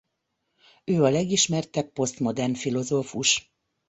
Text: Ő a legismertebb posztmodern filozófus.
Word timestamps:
Ő 0.83 1.03
a 1.03 1.09
legismertebb 1.09 1.89
posztmodern 1.91 2.53
filozófus. 2.53 3.51